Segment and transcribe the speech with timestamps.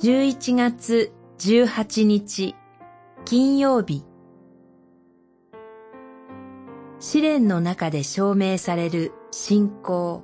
[0.00, 2.54] 11月18日
[3.24, 4.04] 金曜日。
[7.00, 10.22] 試練の中で証明される信仰。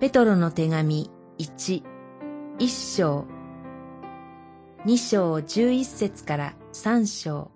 [0.00, 1.82] ペトロの手紙1、
[2.58, 3.24] 一章。
[4.84, 7.50] 二章十一節から三章。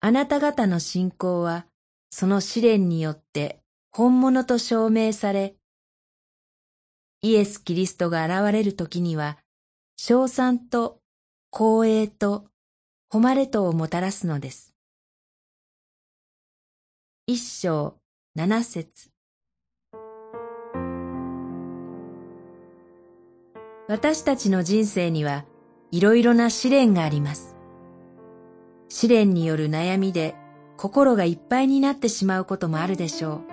[0.00, 1.66] あなた方の信仰は
[2.10, 3.61] その試練によって
[3.94, 5.54] 本物と証明され、
[7.20, 9.36] イエス・キリストが現れる時には、
[9.98, 11.00] 賞賛と
[11.54, 12.46] 光栄と
[13.10, 14.72] 誉れとをもたらすのです。
[17.26, 17.98] 一章
[18.34, 19.10] 七節
[23.88, 25.44] 私たちの人生には
[25.90, 27.56] いろいろな試練があります。
[28.88, 30.34] 試練による悩みで
[30.78, 33.51] 心がいっぱいになってしまうこともあるでしょう。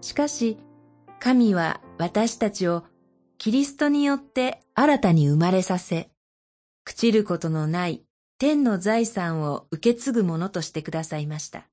[0.00, 0.58] しかし、
[1.18, 2.84] 神は私たちを
[3.38, 6.10] キリストによって新たに生まれさせ、
[6.86, 8.04] 朽ちることのない
[8.38, 11.68] 天の財産を受け継ぐものとしてくださいました。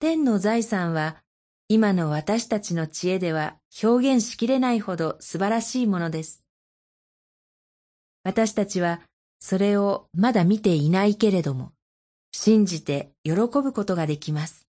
[0.00, 1.16] 天の財産は
[1.68, 6.42] 今の私たちの知恵では表現しきれないほど素晴らしいものです。
[8.24, 9.00] 私たちは
[9.38, 11.72] それをまだ見ていないけれども、
[12.32, 14.65] 信じて喜ぶことができます。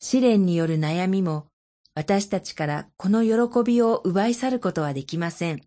[0.00, 1.48] 試練による悩みも
[1.94, 5.62] 私たちからこの喜びを奪い去ることはできません。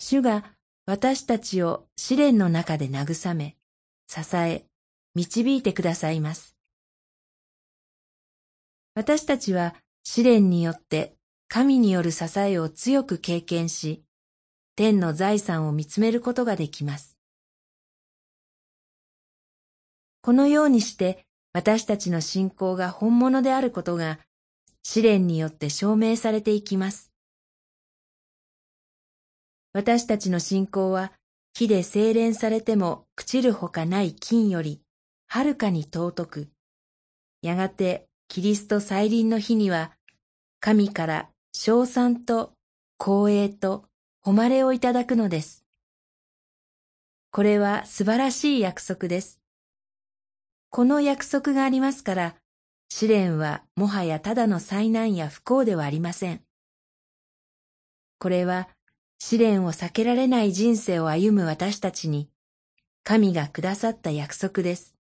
[0.00, 3.56] 主が私たちを試練の中で慰め、
[4.08, 4.64] 支え、
[5.14, 6.56] 導いてくださいます。
[8.96, 11.14] 私たちは試練によって
[11.46, 14.02] 神による支えを強く経験し、
[14.74, 17.16] 天の財産を見つめることができます。
[20.20, 24.18] このようにして私たちの信仰が本物であることが
[24.82, 27.12] 試練によって証明されていきます。
[29.74, 31.12] 私たちの信仰は
[31.54, 34.80] 火で精錬されても朽ちるほかない金より
[35.28, 36.48] はるかに尊く、
[37.42, 39.92] やがてキリスト再臨の日には
[40.60, 42.52] 神から賞賛と
[42.98, 43.84] 光栄と
[44.22, 45.64] 誉れをいただくのです。
[47.30, 49.41] これは素晴らしい約束です。
[50.74, 52.34] この約束がありますから、
[52.88, 56.40] 試練はもはやただの災難や不幸ではありません。
[58.18, 58.70] これは
[59.18, 62.30] 試練を避けられない人生を歩む私たちに、
[63.04, 64.94] 神がくださった約束です。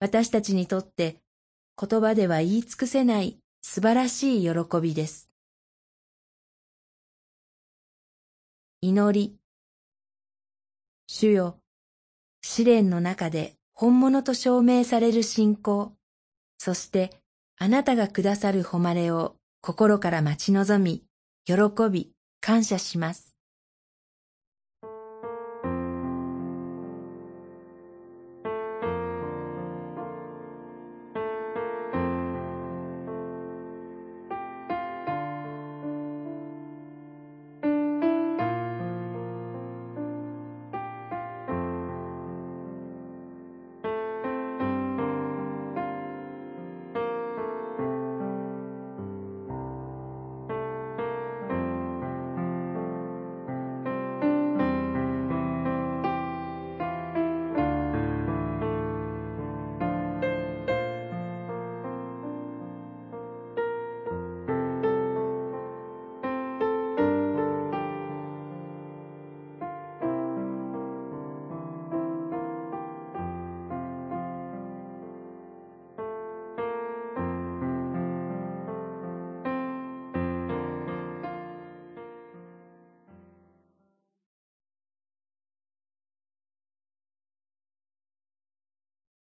[0.00, 1.18] 私たちにとって
[1.78, 5.28] 言葉では言い尽くせない素晴らしい喜びです。
[8.80, 9.36] 祈り。
[11.06, 11.58] 主よ、
[12.40, 15.94] 試練の中で本物と証明される信仰、
[16.58, 17.10] そして
[17.58, 21.02] あなたがくださる誉れを心から待ち望み、
[21.44, 21.54] 喜
[21.90, 23.33] び、感謝します。